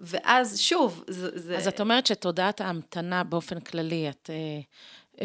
[0.00, 1.56] ואז שוב, זה...
[1.56, 4.30] אז את אומרת שתודעת ההמתנה באופן כללי, את...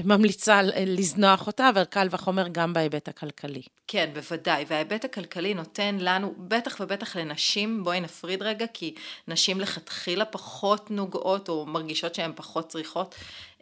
[0.04, 3.62] ממליצה לזנוח אותה, אבל קל וחומר גם בהיבט הכלכלי.
[3.88, 8.96] כן, בוודאי, וההיבט הכלכלי נותן לנו, בטח ובטח לנשים, בואי נפריד רגע, כי
[9.28, 13.16] נשים לכתחילה פחות נוגעות או מרגישות שהן פחות צריכות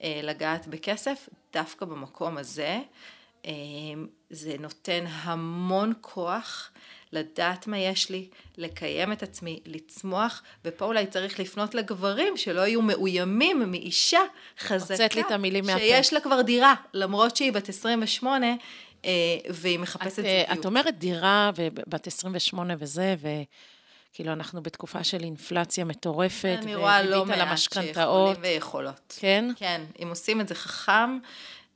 [0.03, 2.79] אה, לגעת בכסף, דווקא במקום הזה,
[3.45, 3.51] אה,
[4.29, 6.71] זה נותן המון כוח.
[7.13, 12.81] לדעת מה יש לי, לקיים את עצמי, לצמוח, ופה אולי צריך לפנות לגברים שלא יהיו
[12.81, 14.21] מאוימים מאישה
[14.59, 18.47] חזקה, לי את המילים שיש לה כבר דירה, למרות שהיא בת 28,
[19.05, 19.11] אה,
[19.49, 20.59] והיא מחפשת זוגיות.
[20.59, 23.27] את אומרת דירה ובת 28 וזה, ו...
[24.13, 29.17] כאילו, אנחנו בתקופה של אינפלציה מטורפת, אני רואה לא מעט שיכולים ויכולות.
[29.19, 29.49] כן?
[29.55, 31.17] כן, אם עושים את זה חכם,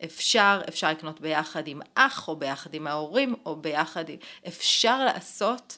[0.04, 4.06] אפשר, אפשר לקנות ביחד עם אח, או ביחד עם ההורים, או ביחד.
[4.48, 5.78] אפשר לעשות,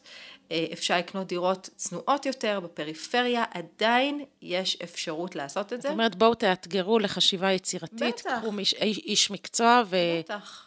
[0.51, 5.87] אה, אפשר לקנות דירות צנועות יותר בפריפריה, עדיין יש אפשרות לעשות את זה.
[5.87, 8.39] זאת אומרת, בואו תאתגרו לחשיבה יצירתית, בטח.
[8.41, 9.97] קחו איש, איש מקצוע ו...
[10.19, 10.66] בטח.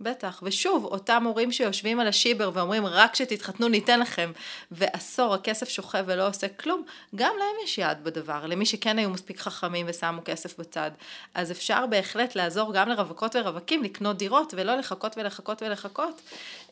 [0.00, 4.32] בטח, ושוב, אותם הורים שיושבים על השיבר ואומרים רק שתתחתנו ניתן לכם,
[4.70, 6.82] ועשור הכסף שוכב ולא עושה כלום,
[7.14, 10.90] גם להם יש יד בדבר, למי שכן היו מספיק חכמים ושמו כסף בצד.
[11.34, 16.20] אז אפשר בהחלט לעזור גם לרווקות ורווקים לקנות דירות, ולא לחכות ולחכות ולחכות,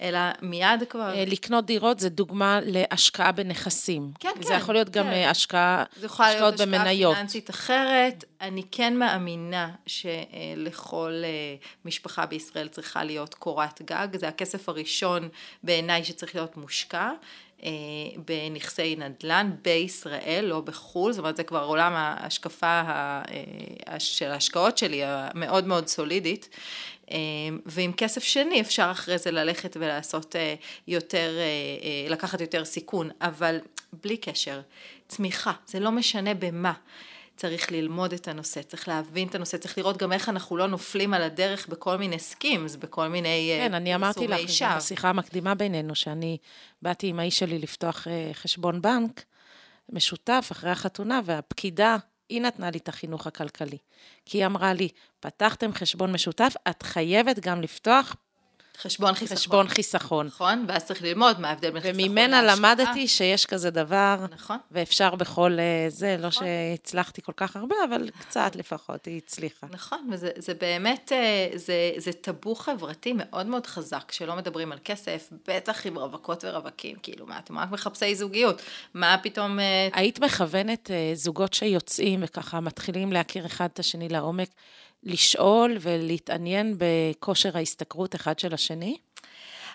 [0.00, 1.14] אלא מיד כבר...
[1.14, 4.10] אה, לקנות דירות זה דוגמה להשקעה בנכסים.
[4.20, 4.42] כן, כן.
[4.42, 5.00] זה יכול להיות כן.
[5.00, 8.24] גם אה, השקעה, זה יכול להיות השקעה פיננסית אחרת.
[8.40, 11.28] אני כן מאמינה שלכל אה,
[11.84, 13.34] משפחה בישראל צריכה להיות...
[13.38, 15.28] קורת גג, זה הכסף הראשון
[15.62, 17.10] בעיניי שצריך להיות מושקע.
[17.62, 17.70] אה,
[18.26, 22.82] בנכסי נדל"ן בישראל, לא בחו"ל, זאת אומרת זה כבר עולם ההשקפה
[23.88, 26.48] אה, של ההשקעות שלי המאוד מאוד סולידית.
[27.10, 27.16] אה,
[27.66, 30.36] ועם כסף שני אפשר אחרי זה ללכת ולעשות
[30.86, 31.30] יותר,
[32.08, 33.58] לקחת יותר סיכון, אבל
[33.92, 34.60] בלי קשר,
[35.08, 36.72] צמיחה, זה לא משנה במה.
[37.36, 41.14] צריך ללמוד את הנושא, צריך להבין את הנושא, צריך לראות גם איך אנחנו לא נופלים
[41.14, 46.38] על הדרך בכל מיני סכימס, בכל מיני כן, אני אמרתי לך, בשיחה המקדימה בינינו, שאני
[46.82, 49.24] באתי עם האיש שלי לפתוח חשבון בנק
[49.92, 51.96] משותף אחרי החתונה, והפקידה
[52.28, 53.78] היא נתנה לי את החינוך הכלכלי.
[54.24, 54.88] כי היא אמרה לי,
[55.20, 58.16] פתחתם חשבון משותף, את חייבת גם לפתוח
[58.82, 59.36] חשבון חיסכון.
[59.36, 60.26] חשבון חיסכון.
[60.26, 62.10] נכון, ואז צריך ללמוד מה ההבדל בין חיסכון להשקעה.
[62.10, 64.56] וממנה למדתי שיש כזה דבר, נכון.
[64.70, 66.46] ואפשר בכל אה, זה, לא נכון.
[66.46, 69.66] שהצלחתי כל כך הרבה, אבל קצת לפחות היא הצליחה.
[69.70, 74.78] נכון, וזה זה באמת, אה, זה, זה טאבו חברתי מאוד מאוד חזק, שלא מדברים על
[74.84, 78.62] כסף, בטח עם רווקות ורווקים, כאילו, מה, אתם רק מחפשי זוגיות,
[78.94, 79.60] מה פתאום...
[79.60, 84.48] אה, היית מכוונת זוגות שיוצאים וככה מתחילים להכיר אחד את השני לעומק.
[85.08, 88.96] לשאול ולהתעניין בכושר ההשתכרות אחד של השני?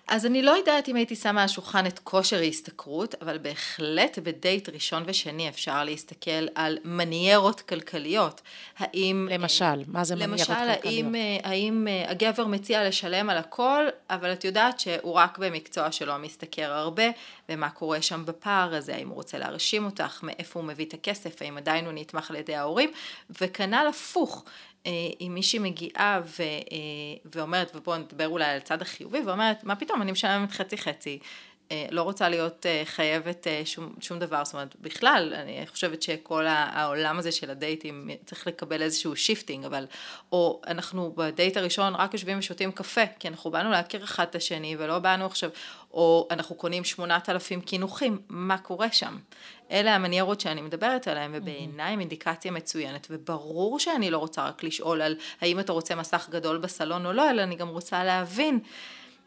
[0.08, 4.70] אז אני לא יודעת אם הייתי שמה על השולחן את כושר ההשתכרות, אבל בהחלט בדייט
[4.70, 8.42] ראשון ושני אפשר להסתכל על מניירות כלכליות.
[8.78, 9.28] האם...
[9.32, 10.86] למשל, מה זה מניירות כלכליות?
[10.86, 15.92] למשל, האם, האם אה, הגבר מציע לשלם על הכל, אבל את יודעת שהוא רק במקצוע
[15.92, 17.06] שלו משתכר הרבה,
[17.50, 21.42] ומה קורה שם בפער הזה, האם הוא רוצה להרשים אותך, מאיפה הוא מביא את הכסף,
[21.42, 22.92] האם עדיין הוא נתמך על ידי ההורים,
[23.42, 24.44] וכנ"ל הפוך.
[24.88, 24.92] אה,
[25.22, 26.48] אם מישהי מגיעה ו, אה,
[27.36, 31.28] ואומרת, ובואו נדבר אולי על הצד החיובי, ואומרת, מה פתאום, אני משלמת חצי חצי, אה,
[31.92, 37.32] לא רוצה להיות חייבת שום, שום דבר, זאת אומרת, בכלל, אני חושבת שכל העולם הזה
[37.32, 39.86] של הדייטים צריך לקבל איזשהו shifting, אבל,
[40.32, 44.76] או אנחנו בדייט הראשון רק יושבים ושותים קפה, כי אנחנו באנו להכיר אחד את השני,
[44.80, 45.50] ולא באנו עכשיו,
[45.92, 49.18] או אנחנו קונים שמונת אלפים קינוחים, מה קורה שם?
[49.72, 55.02] אלה המניירות שאני מדברת עליהן, ובעיניי הם אינדיקציה מצוינת, וברור שאני לא רוצה רק לשאול
[55.02, 58.60] על האם אתה רוצה מסך גדול בסלון או לא, אלא אני גם רוצה להבין.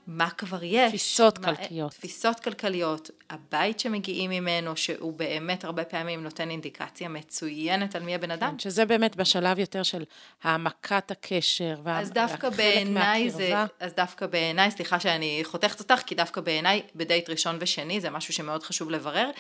[0.06, 0.88] מה כבר יש.
[0.88, 1.92] תפיסות מה, כלכליות.
[1.92, 8.30] תפיסות כלכליות, הבית שמגיעים ממנו, שהוא באמת הרבה פעמים נותן אינדיקציה מצוינת על מי הבן
[8.30, 8.50] אדם.
[8.50, 10.04] כן, שזה באמת בשלב יותר של
[10.42, 12.00] העמקת הקשר וה...
[12.00, 17.30] אז דווקא בעיניי זה, אז דווקא בעיניי, סליחה שאני חותכת אותך, כי דווקא בעיניי בדייט
[17.30, 19.30] ראשון ושני זה משהו שמאוד חשוב לברר,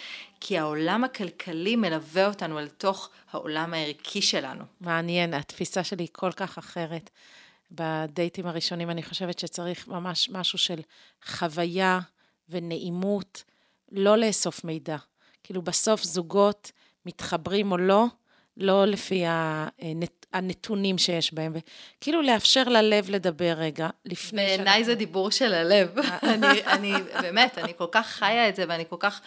[0.40, 4.64] כי העולם הכלכלי מלווה אותנו אל תוך העולם הערכי שלנו.
[4.80, 7.10] מעניין, התפיסה שלי היא כל כך אחרת.
[7.70, 10.80] בדייטים הראשונים, אני חושבת שצריך ממש משהו של
[11.26, 12.00] חוויה
[12.48, 13.44] ונעימות,
[13.92, 14.96] לא לאסוף מידע.
[15.42, 16.72] כאילו בסוף זוגות
[17.06, 18.06] מתחברים או לא,
[18.56, 19.24] לא לפי
[20.32, 24.64] הנתונים שיש בהם, וכאילו לאפשר ללב לדבר רגע, לפני שאנחנו...
[24.64, 25.94] בעיניי זה דיבור של הלב.
[26.22, 29.26] אני, אני, באמת, אני כל כך חיה את זה, ואני כל כך אה,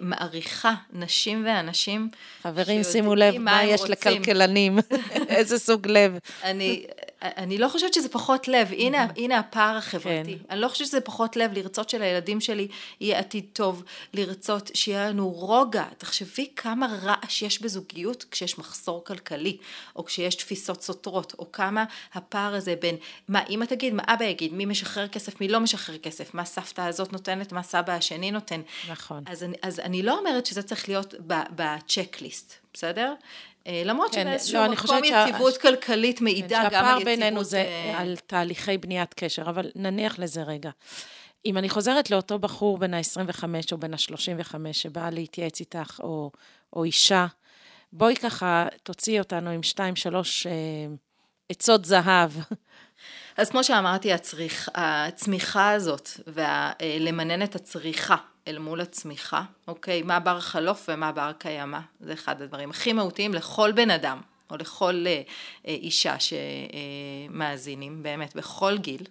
[0.00, 2.08] מעריכה נשים ואנשים.
[2.42, 3.92] חברים, שימו לב מה, מה יש רוצים.
[3.92, 4.78] לכלכלנים,
[5.28, 6.18] איזה סוג לב.
[6.42, 6.84] אני,
[7.22, 10.38] אני לא חושבת שזה פחות לב, הנה, הנה הפער החברתי.
[10.38, 10.44] כן.
[10.50, 12.68] אני לא חושבת שזה פחות לב לרצות שלילדים שלי
[13.00, 13.82] יהיה עתיד טוב,
[14.14, 15.84] לרצות שיהיה לנו רוגע.
[15.98, 19.56] תחשבי כמה רעש יש בזוגיות כשיש מחסור כלכלי,
[19.96, 22.96] או כשיש תפיסות סותרות, או כמה הפער הזה בין
[23.28, 26.80] מה אמא תגיד, מה אבא יגיד, מי משחרר כסף, מי לא משחרר כסף, מה סבתא
[26.80, 28.60] הזאת נותנת, מה סבא השני נותן.
[28.90, 29.24] נכון.
[29.26, 31.14] אז, אז אני לא אומרת שזה צריך להיות
[31.50, 33.14] בצ'קליסט, בסדר?
[33.66, 35.60] אה, למרות כן, שבאיזשהו לא, מקום יציבות שה...
[35.60, 36.98] כלכלית מעידה כן, גם על יציבות...
[36.98, 40.70] שהפער בינינו זה אה, על תהליכי בניית קשר, אבל נניח לזה רגע.
[41.46, 46.30] אם אני חוזרת לאותו בחור בן ה-25 או בן ה-35 שבא להתייעץ איתך, או,
[46.72, 47.26] או אישה,
[47.92, 50.52] בואי ככה תוציאי אותנו עם שתיים, שלוש אה,
[51.48, 52.30] עצות זהב.
[53.36, 58.16] אז כמו שאמרתי, הצריך, הצמיחה הזאת, ולמנן את הצריכה
[58.48, 60.02] אל מול הצמיחה, אוקיי?
[60.02, 64.56] מה בר חלוף ומה בר קיימא, זה אחד הדברים הכי מהותיים לכל בן אדם, או
[64.56, 65.22] לכל אה,
[65.66, 66.14] אישה
[67.30, 69.02] שמאזינים, באמת, בכל גיל.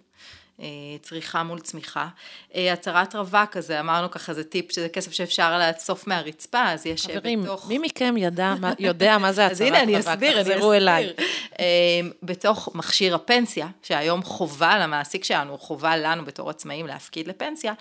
[0.60, 0.66] אה,
[1.02, 2.08] צריכה מול צמיחה.
[2.54, 7.06] אה, הצהרת רווק, אז אמרנו ככה, זה טיפ שזה כסף שאפשר לאסוף מהרצפה, אז יש
[7.06, 7.62] חברים, בתוך...
[7.62, 9.76] חברים, מי מכם ידע, יודע מה זה הצהרת רווק?
[9.76, 10.74] אז הנה, אני אסביר, אני אסביר.
[10.74, 11.12] אליי.
[12.22, 17.72] בתוך מכשיר הפנסיה, שהיום חובה למעסיק שלנו, חובה לנו בתור עצמאים להפקיד לפנסיה,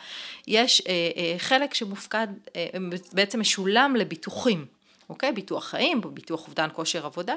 [0.48, 0.82] יש
[1.38, 2.28] חלק שמופקד,
[3.14, 4.79] בעצם משולם לביטוחים.
[5.10, 5.32] אוקיי?
[5.32, 7.36] ביטוח חיים, ביטוח אובדן כושר עבודה.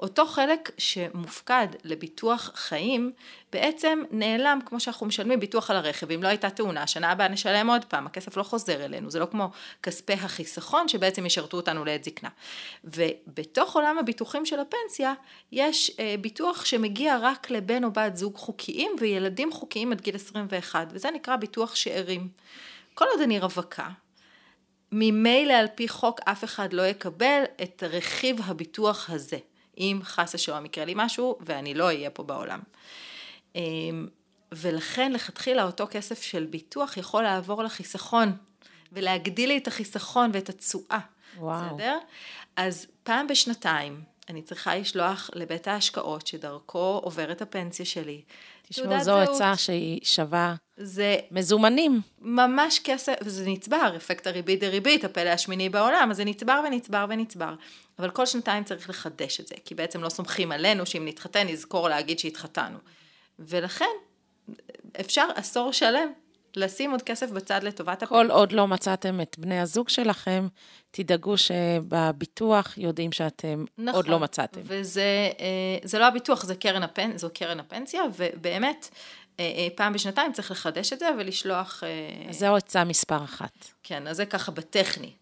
[0.00, 3.12] אותו חלק שמופקד לביטוח חיים,
[3.52, 6.10] בעצם נעלם כמו שאנחנו משלמים ביטוח על הרכב.
[6.10, 9.26] אם לא הייתה תאונה, שנה הבאה נשלם עוד פעם, הכסף לא חוזר אלינו, זה לא
[9.26, 9.50] כמו
[9.82, 12.28] כספי החיסכון שבעצם ישרתו אותנו לעת זקנה.
[12.84, 15.14] ובתוך עולם הביטוחים של הפנסיה,
[15.52, 20.88] יש אה, ביטוח שמגיע רק לבן או בת זוג חוקיים וילדים חוקיים עד גיל 21,
[20.90, 22.28] וזה נקרא ביטוח שאירים.
[22.94, 23.88] כל עוד אני רווקה,
[24.96, 29.38] ממילא על פי חוק אף אחד לא יקבל את רכיב הביטוח הזה,
[29.78, 32.60] אם חס ושלום יקרה לי משהו ואני לא אהיה פה בעולם.
[33.54, 34.08] אמ,
[34.52, 38.32] ולכן לכתחילה אותו כסף של ביטוח יכול לעבור לחיסכון
[38.92, 40.98] ולהגדיל לי את החיסכון ואת התשואה.
[41.36, 41.98] בסדר?
[42.56, 48.22] אז פעם בשנתיים אני צריכה לשלוח לבית ההשקעות שדרכו עוברת הפנסיה שלי.
[48.68, 49.16] תשמעו, זו.
[49.16, 52.00] עצה שהיא שווה זה מזומנים.
[52.20, 57.54] ממש כסף, וזה נצבר, אפקט הריבית דריבית, הפלא השמיני בעולם, אז זה נצבר ונצבר ונצבר.
[57.98, 61.88] אבל כל שנתיים צריך לחדש את זה, כי בעצם לא סומכים עלינו שאם נתחתן נזכור
[61.88, 62.78] להגיד שהתחתנו.
[63.38, 63.84] ולכן
[65.00, 66.12] אפשר עשור שלם
[66.56, 68.08] לשים עוד כסף בצד לטובת הפנסיה.
[68.08, 70.48] כל עוד לא מצאתם את בני הזוג שלכם,
[70.90, 74.60] תדאגו שבביטוח יודעים שאתם נכון, עוד לא מצאתם.
[74.64, 75.30] וזה
[75.92, 77.16] אה, לא הביטוח, זה קרן הפנ...
[77.16, 78.90] זו קרן הפנסיה, ובאמת,
[79.74, 81.82] פעם בשנתיים צריך לחדש את זה ולשלוח...
[81.84, 83.68] אה, אז זו עצה מספר אחת.
[83.82, 85.12] כן, אז זה ככה בטכני.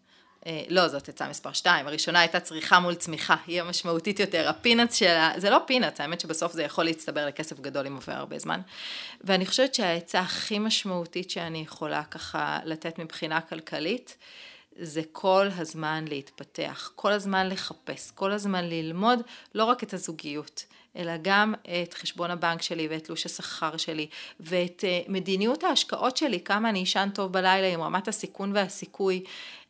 [0.46, 4.94] אה, לא, זאת עצה מספר 2, הראשונה הייתה צריכה מול צמיחה, היא המשמעותית יותר, הפינאץ
[4.94, 8.60] שלה, זה לא פינאץ, האמת שבסוף זה יכול להצטבר לכסף גדול אם עובר הרבה זמן.
[9.20, 14.16] ואני חושבת שהעצה הכי משמעותית שאני יכולה ככה לתת מבחינה כלכלית,
[14.76, 19.18] זה כל הזמן להתפתח, כל הזמן לחפש, כל הזמן ללמוד
[19.54, 20.64] לא רק את הזוגיות,
[20.96, 24.06] אלא גם את חשבון הבנק שלי ואת תלוש השכר שלי
[24.40, 29.24] ואת אה, מדיניות ההשקעות שלי, כמה אני אשן טוב בלילה עם רמת הסיכון והסיכוי,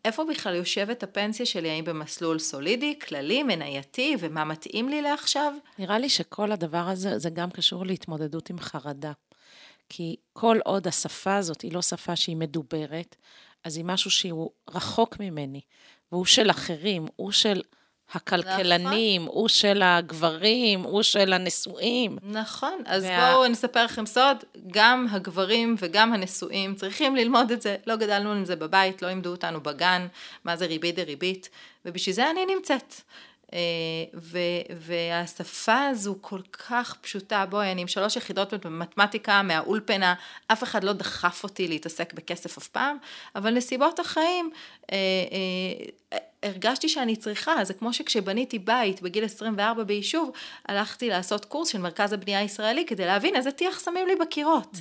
[0.04, 5.52] איפה בכלל יושבת הפנסיה שלי, האם במסלול סולידי, כללי, מנייתי, ומה מתאים לי לעכשיו?
[5.78, 9.12] נראה לי שכל הדבר הזה, זה גם קשור להתמודדות עם חרדה.
[9.88, 13.16] כי כל עוד השפה הזאת היא לא שפה שהיא מדוברת,
[13.64, 15.60] אז היא משהו שהוא רחוק ממני,
[16.12, 17.62] והוא של אחרים, הוא של
[18.14, 22.18] הכלכלנים, הוא של הגברים, הוא של הנשואים.
[22.22, 24.36] נכון, אז וה- בואו נספר לכם סוד,
[24.70, 29.30] גם הגברים וגם הנשואים צריכים ללמוד את זה, לא גדלנו עם זה בבית, לא לימדו
[29.30, 30.06] אותנו בגן,
[30.44, 31.48] מה זה ריבית דריבית,
[31.84, 32.94] ובשביל זה אני נמצאת.
[33.52, 33.58] אה,
[34.14, 40.14] ו- והשפה הזו כל כך פשוטה, בואי, אני עם שלוש יחידות במתמטיקה מהאולפנה,
[40.46, 42.96] אף אחד לא דחף אותי להתעסק בכסף אף פעם,
[43.36, 44.50] אבל נסיבות החיים,
[44.92, 44.96] אה,
[46.12, 50.30] אה, הרגשתי שאני צריכה, זה כמו שכשבניתי בית בגיל 24 ביישוב,
[50.68, 54.76] הלכתי לעשות קורס של מרכז הבנייה הישראלי כדי להבין איזה טיח שמים לי בקירות.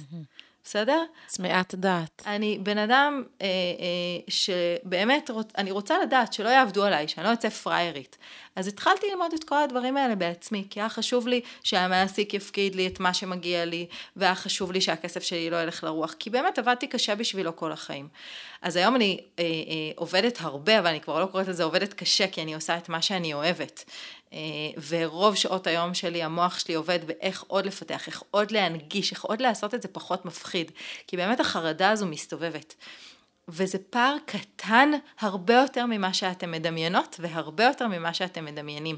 [0.64, 1.04] בסדר?
[1.28, 2.24] צמאת דעת.
[2.26, 7.34] אני בן אדם אה, אה, שבאמת, רוצ, אני רוצה לדעת שלא יעבדו עליי, שאני לא
[7.34, 8.18] אצא פריירית.
[8.56, 12.88] אז התחלתי ללמוד את כל הדברים האלה בעצמי, כי היה חשוב לי שהמעסיק יפקיד לי
[12.88, 16.88] את מה שמגיע לי, והיה חשוב לי שהכסף שלי לא ילך לרוח, כי באמת עבדתי
[16.88, 18.08] קשה בשבילו כל החיים.
[18.62, 19.50] אז היום אני אה, אה,
[19.96, 23.02] עובדת הרבה, אבל אני כבר לא קוראת לזה עובדת קשה, כי אני עושה את מה
[23.02, 23.84] שאני אוהבת.
[24.34, 24.38] אה,
[24.88, 29.42] ורוב שעות היום שלי, המוח שלי עובד באיך עוד לפתח, איך עוד להנגיש, איך עוד
[29.42, 30.72] לעשות את זה פחות מפחיד.
[31.08, 32.76] כי באמת החרדה הזו מסתובבת.
[33.52, 38.98] וזה פער קטן הרבה יותר ממה שאתם מדמיינות והרבה יותר ממה שאתם מדמיינים.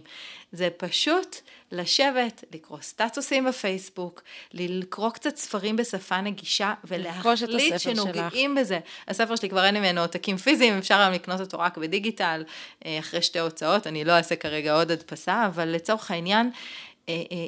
[0.52, 1.36] זה פשוט
[1.72, 4.22] לשבת, לקרוא סטטוסים בפייסבוק,
[4.54, 8.80] לקרוא קצת ספרים בשפה נגישה ולהחליט שנוגעים בזה.
[9.08, 12.44] הספר שלי כבר אין ממנו עותקים פיזיים, אפשר היום לקנות אותו רק בדיגיטל,
[12.86, 16.52] אה, אחרי שתי הוצאות, אני לא אעשה כרגע עוד הדפסה, אבל לצורך העניין,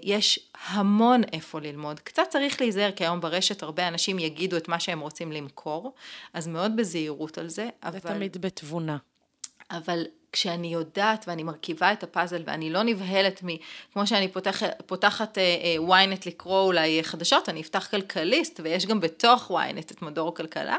[0.04, 2.00] יש המון איפה ללמוד.
[2.00, 5.94] קצת צריך להיזהר, כי היום ברשת הרבה אנשים יגידו את מה שהם רוצים למכור,
[6.34, 7.91] אז מאוד בזהירות על זה, אבל...
[7.91, 8.98] זה תמיד בתבונה.
[9.72, 10.04] אבל
[10.36, 13.48] כשאני יודעת ואני מרכיבה את הפאזל ואני לא נבהלת מ...
[13.93, 19.00] כמו שאני פותח, פותחת אה, אה, ynet לקרוא אולי חדשות, אני אפתח כלכליסט ויש גם
[19.00, 20.78] בתוך ynet את מדור כלכלה,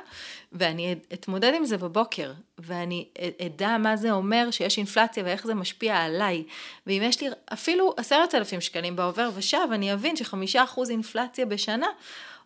[0.53, 3.05] ואני אתמודד עם זה בבוקר, ואני
[3.47, 6.45] אדע מה זה אומר שיש אינפלציה ואיך זה משפיע עליי.
[6.87, 11.89] ואם יש לי אפילו עשרת אלפים שקלים בעובר ושב, אני אבין שחמישה אחוז אינפלציה בשנה.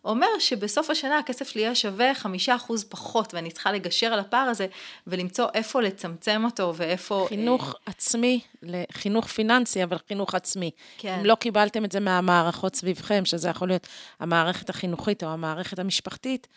[0.05, 4.47] אומר שבסוף השנה הכסף שלי יהיה שווה חמישה אחוז פחות, ואני צריכה לגשר על הפער
[4.49, 4.67] הזה
[5.07, 7.25] ולמצוא איפה לצמצם אותו ואיפה...
[7.29, 10.71] חינוך אה, עצמי, לחינוך פיננסי, אבל חינוך עצמי.
[10.97, 11.15] כן.
[11.19, 13.87] אם לא קיבלתם את זה מהמערכות סביבכם, שזה יכול להיות
[14.19, 16.47] המערכת החינוכית או המערכת המשפחתית,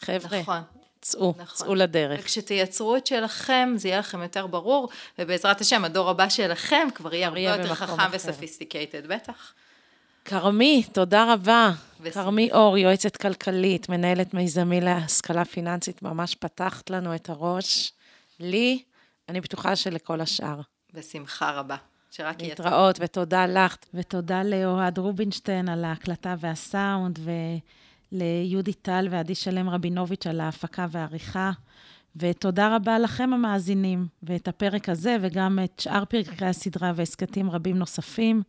[0.00, 0.60] חבר'ה, נכון.
[1.00, 1.66] צאו, נכון.
[1.66, 2.20] צאו לדרך.
[2.22, 7.28] וכשתייצרו את שלכם, זה יהיה לכם יותר ברור, ובעזרת השם, הדור הבא שלכם כבר יהיה
[7.28, 8.02] הרבה יותר חכם.
[8.12, 9.54] וסופיסטיקייטד, בטח.
[10.24, 11.72] כרמי, תודה רבה.
[12.12, 17.92] כרמי אור, יועצת כלכלית, מנהלת מיזמי להשכלה פיננסית, ממש פתחת לנו את הראש.
[18.40, 18.82] לי,
[19.28, 20.60] אני בטוחה שלכל השאר.
[20.94, 21.76] בשמחה רבה.
[22.10, 22.66] שרק יהיה טוב.
[22.66, 23.76] להתראות, ותודה לך.
[23.94, 27.18] ותודה לאוהד רובינשטיין על ההקלטה והסאונד,
[28.12, 31.50] וליהודי טל ועדי שלם רבינוביץ' על ההפקה והעריכה.
[32.16, 38.42] ותודה רבה לכם המאזינים, ואת הפרק הזה וגם את שאר פרקי הסדרה והסכתים רבים נוספים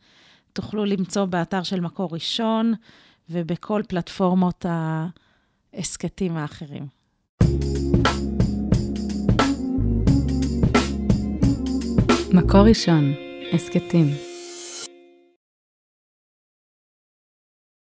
[0.55, 2.73] תוכלו למצוא באתר של מקור ראשון
[3.29, 4.65] ובכל פלטפורמות
[5.73, 6.87] ההסכתים האחרים.
[12.33, 13.13] מקור ראשון,
[13.53, 14.34] הסכתים.